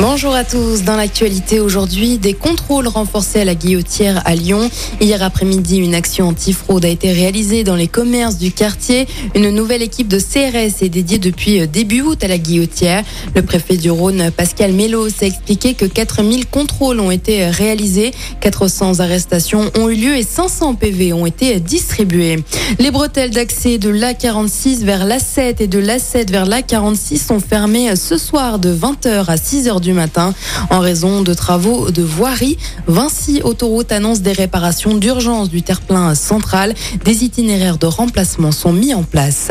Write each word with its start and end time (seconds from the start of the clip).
Bonjour 0.00 0.34
à 0.34 0.44
tous. 0.44 0.82
Dans 0.82 0.96
l'actualité 0.96 1.60
aujourd'hui, 1.60 2.16
des 2.16 2.32
contrôles 2.32 2.88
renforcés 2.88 3.40
à 3.40 3.44
la 3.44 3.54
guillotière 3.54 4.22
à 4.24 4.34
Lyon. 4.34 4.70
Hier 4.98 5.22
après-midi, 5.22 5.76
une 5.76 5.94
action 5.94 6.28
anti-fraude 6.28 6.86
a 6.86 6.88
été 6.88 7.12
réalisée 7.12 7.64
dans 7.64 7.76
les 7.76 7.86
commerces 7.86 8.38
du 8.38 8.50
quartier. 8.50 9.06
Une 9.34 9.50
nouvelle 9.50 9.82
équipe 9.82 10.08
de 10.08 10.18
CRS 10.18 10.82
est 10.82 10.88
dédiée 10.88 11.18
depuis 11.18 11.68
début 11.68 12.00
août 12.00 12.24
à 12.24 12.28
la 12.28 12.38
guillotière. 12.38 13.04
Le 13.34 13.42
préfet 13.42 13.76
du 13.76 13.90
Rhône, 13.90 14.30
Pascal 14.34 14.72
Mélos, 14.72 15.08
a 15.20 15.26
expliqué 15.26 15.74
que 15.74 15.84
4000 15.84 16.46
contrôles 16.46 16.98
ont 16.98 17.10
été 17.10 17.44
réalisés, 17.44 18.12
400 18.40 19.00
arrestations 19.00 19.70
ont 19.78 19.90
eu 19.90 19.96
lieu 19.96 20.16
et 20.16 20.22
500 20.22 20.76
PV 20.76 21.12
ont 21.12 21.26
été 21.26 21.60
distribués. 21.60 22.42
Les 22.78 22.90
bretelles 22.90 23.32
d'accès 23.32 23.76
de 23.76 23.90
l'A46 23.90 24.82
vers 24.82 25.04
l'A7 25.04 25.56
et 25.58 25.66
de 25.66 25.78
l'A7 25.78 26.30
vers 26.30 26.46
l'A46 26.46 27.18
sont 27.18 27.40
fermées 27.40 27.94
ce 27.96 28.16
soir 28.16 28.58
de 28.58 28.74
20h 28.74 29.26
à 29.26 29.36
6h 29.36 29.80
du 29.82 29.89
matin 29.92 30.34
en 30.70 30.80
raison 30.80 31.22
de 31.22 31.34
travaux 31.34 31.90
de 31.90 32.02
voirie. 32.02 32.58
Vinci 32.86 33.40
Autoroute 33.42 33.92
annonce 33.92 34.20
des 34.20 34.32
réparations 34.32 34.94
d'urgence 34.96 35.50
du 35.50 35.62
terre-plein 35.62 36.14
central. 36.14 36.74
Des 37.04 37.24
itinéraires 37.24 37.78
de 37.78 37.86
remplacement 37.86 38.52
sont 38.52 38.72
mis 38.72 38.94
en 38.94 39.02
place. 39.02 39.48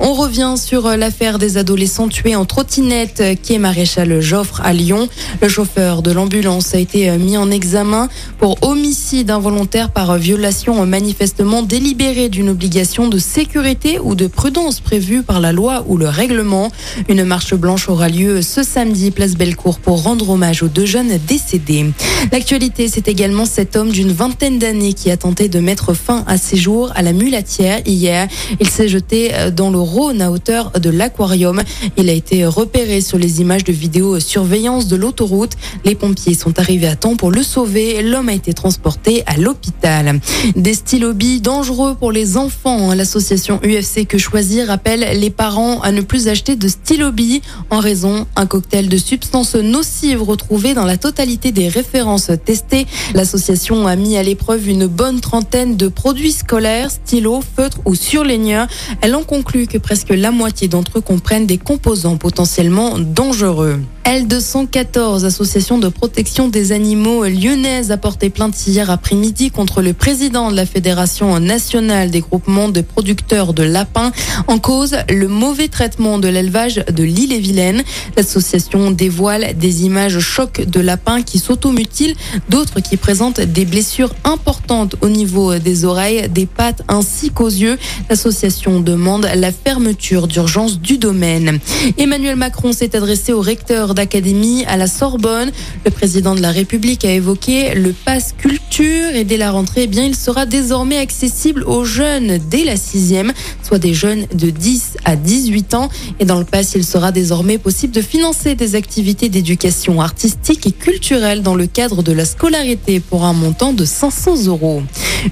On 0.00 0.14
revient 0.14 0.54
sur 0.56 0.88
l'affaire 0.96 1.38
des 1.38 1.56
adolescents 1.56 2.08
tués 2.08 2.36
en 2.36 2.44
trottinette 2.44 3.22
qui 3.42 3.54
est 3.54 3.58
maréchal 3.58 4.20
Joffre 4.20 4.60
à 4.64 4.72
Lyon. 4.72 5.08
Le 5.40 5.48
chauffeur 5.48 6.02
de 6.02 6.12
l'ambulance 6.12 6.74
a 6.74 6.78
été 6.78 7.10
mis 7.18 7.36
en 7.36 7.50
examen 7.50 8.08
pour 8.38 8.58
homicide 8.62 9.30
involontaire 9.30 9.90
par 9.90 10.16
violation 10.16 10.84
manifestement 10.86 11.62
délibérée 11.62 12.28
d'une 12.28 12.48
obligation 12.48 13.08
de 13.08 13.18
sécurité 13.18 13.98
ou 13.98 14.14
de 14.14 14.26
prudence 14.26 14.80
prévue 14.80 15.22
par 15.22 15.40
la 15.40 15.52
loi 15.52 15.84
ou 15.86 15.96
le 15.96 16.08
règlement. 16.08 16.70
Une 17.08 17.24
marche 17.24 17.54
blanche 17.54 17.88
aura 17.88 18.08
lieu 18.08 18.42
ce 18.42 18.62
samedi 18.62 19.10
place 19.10 19.34
Bellecour 19.34 19.78
pour 19.82 20.02
rendre 20.02 20.30
hommage 20.30 20.62
aux 20.62 20.68
deux 20.68 20.86
jeunes 20.86 21.18
décédés. 21.26 21.86
L'actualité, 22.30 22.88
c'est 22.88 23.08
également 23.08 23.44
cet 23.44 23.76
homme 23.76 23.90
d'une 23.90 24.12
vingtaine 24.12 24.58
d'années 24.58 24.92
qui 24.92 25.10
a 25.10 25.16
tenté 25.16 25.48
de 25.48 25.60
mettre 25.60 25.94
fin 25.94 26.24
à 26.26 26.36
ses 26.36 26.56
jours 26.56 26.92
à 26.94 27.02
la 27.02 27.12
mulatière 27.12 27.80
hier. 27.86 28.28
Il 28.60 28.68
s'est 28.68 28.88
jeté 28.88 29.32
dans 29.54 29.70
le 29.70 29.78
Rhône 29.78 30.22
à 30.22 30.30
hauteur 30.30 30.72
de 30.72 30.90
l'aquarium. 30.90 31.62
Il 31.96 32.08
a 32.08 32.12
été 32.12 32.46
repéré 32.46 33.00
sur 33.00 33.18
les 33.18 33.40
images 33.40 33.64
de 33.64 33.72
vidéosurveillance 33.72 34.86
de 34.86 34.96
l'autoroute. 34.96 35.52
Les 35.84 35.94
pompiers 35.94 36.34
sont 36.34 36.58
arrivés 36.58 36.86
à 36.86 36.96
temps 36.96 37.16
pour 37.16 37.30
le 37.30 37.42
sauver. 37.42 38.02
L'homme 38.02 38.28
a 38.28 38.34
été 38.34 38.52
transporté 38.52 39.22
à 39.26 39.36
l'hôpital. 39.36 40.20
Des 40.56 40.74
stylobies 40.74 41.40
dangereux 41.40 41.94
pour 41.94 42.12
les 42.12 42.36
enfants. 42.36 42.94
L'association 42.94 43.60
UFC 43.64 44.06
Que 44.06 44.18
Choisir 44.18 44.70
appelle 44.70 45.18
les 45.18 45.30
parents 45.30 45.80
à 45.80 45.92
ne 45.92 46.00
plus 46.00 46.28
acheter 46.28 46.56
de 46.56 46.68
stylobies 46.68 47.42
en 47.70 47.78
raison 47.78 48.26
un 48.36 48.46
cocktail 48.46 48.88
de 48.88 48.96
substances 48.96 49.54
nocives 49.72 50.22
retrouvées 50.22 50.74
dans 50.74 50.84
la 50.84 50.98
totalité 50.98 51.50
des 51.50 51.68
références 51.68 52.30
testées. 52.44 52.86
L'association 53.14 53.86
a 53.86 53.96
mis 53.96 54.16
à 54.16 54.22
l'épreuve 54.22 54.68
une 54.68 54.86
bonne 54.86 55.20
trentaine 55.20 55.76
de 55.76 55.88
produits 55.88 56.32
scolaires, 56.32 56.90
stylos, 56.90 57.40
feutres 57.56 57.80
ou 57.86 57.94
surligneurs. 57.94 58.68
Elle 59.00 59.14
en 59.14 59.24
conclut 59.24 59.66
que 59.66 59.78
presque 59.78 60.10
la 60.10 60.30
moitié 60.30 60.68
d'entre 60.68 60.98
eux 60.98 61.00
comprennent 61.00 61.46
des 61.46 61.58
composants 61.58 62.18
potentiellement 62.18 62.98
dangereux. 62.98 63.80
L214, 64.04 65.24
association 65.24 65.78
de 65.78 65.88
protection 65.88 66.48
des 66.48 66.72
animaux 66.72 67.24
lyonnaise, 67.24 67.92
a 67.92 67.96
porté 67.96 68.30
plainte 68.30 68.66
hier 68.66 68.90
après-midi 68.90 69.50
contre 69.50 69.80
le 69.80 69.92
président 69.92 70.50
de 70.50 70.56
la 70.56 70.66
Fédération 70.66 71.38
nationale 71.38 72.10
des 72.10 72.20
groupements 72.20 72.68
de 72.68 72.80
producteurs 72.80 73.54
de 73.54 73.62
lapins 73.62 74.12
en 74.48 74.58
cause 74.58 74.96
le 75.08 75.28
mauvais 75.28 75.68
traitement 75.68 76.18
de 76.18 76.28
l'élevage 76.28 76.84
de 76.90 77.04
l'île-et-Vilaine. 77.04 77.84
L'association 78.16 78.90
dévoile 78.90 79.51
des 79.54 79.84
images 79.84 80.18
chocs 80.18 80.62
de 80.62 80.80
lapins 80.80 81.22
qui 81.22 81.38
s'automutilent, 81.38 82.16
d'autres 82.48 82.80
qui 82.80 82.96
présentent 82.96 83.40
des 83.40 83.64
blessures 83.64 84.14
importantes 84.24 84.96
au 85.00 85.08
niveau 85.08 85.58
des 85.58 85.84
oreilles, 85.84 86.28
des 86.28 86.46
pattes 86.46 86.82
ainsi 86.88 87.30
qu'aux 87.30 87.48
yeux. 87.48 87.78
L'association 88.08 88.80
demande 88.80 89.28
la 89.34 89.52
fermeture 89.52 90.28
d'urgence 90.28 90.80
du 90.80 90.98
domaine. 90.98 91.58
Emmanuel 91.98 92.36
Macron 92.36 92.72
s'est 92.72 92.96
adressé 92.96 93.32
au 93.32 93.40
recteur 93.40 93.94
d'académie 93.94 94.64
à 94.66 94.76
la 94.76 94.86
Sorbonne. 94.86 95.50
Le 95.84 95.90
président 95.90 96.34
de 96.34 96.40
la 96.40 96.50
République 96.50 97.04
a 97.04 97.12
évoqué 97.12 97.74
le 97.74 97.92
pass 97.92 98.34
culture 98.36 99.14
et 99.14 99.24
dès 99.24 99.36
la 99.36 99.50
rentrée, 99.50 99.82
eh 99.84 99.86
bien, 99.86 100.04
il 100.04 100.16
sera 100.16 100.46
désormais 100.46 100.98
accessible 100.98 101.62
aux 101.64 101.84
jeunes 101.84 102.38
dès 102.50 102.64
la 102.64 102.76
sixième, 102.76 103.32
soit 103.62 103.78
des 103.78 103.94
jeunes 103.94 104.26
de 104.34 104.50
10 104.50 104.91
à 105.04 105.16
18 105.16 105.74
ans. 105.74 105.88
Et 106.20 106.24
dans 106.24 106.38
le 106.38 106.44
pass, 106.44 106.74
il 106.74 106.84
sera 106.84 107.12
désormais 107.12 107.58
possible 107.58 107.92
de 107.92 108.02
financer 108.02 108.54
des 108.54 108.74
activités 108.74 109.28
d'éducation 109.28 110.00
artistique 110.00 110.66
et 110.66 110.72
culturelle 110.72 111.42
dans 111.42 111.54
le 111.54 111.66
cadre 111.66 112.02
de 112.02 112.12
la 112.12 112.24
scolarité 112.24 113.00
pour 113.00 113.24
un 113.24 113.32
montant 113.32 113.72
de 113.72 113.84
500 113.84 114.46
euros. 114.46 114.82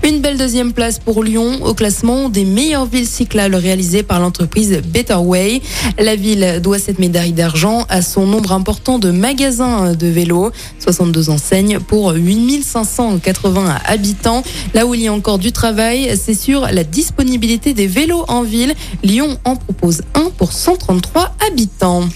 Une 0.05 0.21
belle 0.21 0.37
deuxième 0.37 0.73
place 0.73 0.99
pour 0.99 1.23
Lyon 1.25 1.65
au 1.65 1.75
classement 1.75 2.29
des 2.29 2.45
meilleures 2.45 2.87
villes 2.87 3.07
cyclables 3.07 3.57
réalisées 3.57 4.03
par 4.03 4.21
l'entreprise 4.21 4.81
Better 4.87 5.17
Way. 5.17 5.63
La 5.99 6.17
ville 6.17 6.61
doit 6.63 6.79
cette 6.79 6.99
médaille 6.99 7.33
d'argent 7.33 7.87
à 7.89 8.01
son 8.01 8.27
nombre 8.27 8.53
important 8.53 8.99
de 8.99 9.11
magasins 9.11 9.95
de 9.95 10.07
vélos, 10.07 10.53
62 10.79 11.31
enseignes 11.31 11.81
pour 11.81 12.13
8580 12.13 13.79
habitants. 13.85 14.43
Là 14.75 14.87
où 14.87 14.95
il 14.95 15.03
y 15.03 15.09
a 15.09 15.13
encore 15.13 15.39
du 15.39 15.53
travail, 15.53 16.17
c'est 16.17 16.35
sur 16.35 16.63
la 16.63 16.85
disponibilité 16.85 17.75
des 17.75 17.87
vélos 17.87 18.25
en 18.29 18.43
ville. 18.43 18.75
Lyon 19.03 19.39
en 19.45 19.57
propose 19.57 20.03
un 20.15 20.31
pour 20.37 20.53
133 20.53 21.35
habitants. 21.49 22.09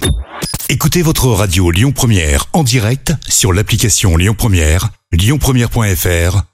Écoutez 0.68 1.02
votre 1.02 1.26
radio 1.28 1.70
Lyon 1.70 1.92
Première 1.92 2.46
en 2.52 2.62
direct 2.62 3.12
sur 3.28 3.52
l'application 3.52 4.16
Lyon 4.16 4.34
Première, 4.36 4.90
lyonpremière.fr 5.12 6.53